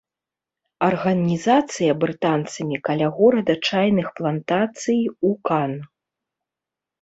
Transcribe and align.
Арганізацыя 0.85 1.91
брытанцамі 2.03 2.77
каля 2.89 3.07
горада 3.19 3.53
чайных 3.67 4.07
плантацый 4.21 4.99
у 5.31 5.33
кан. 5.51 5.71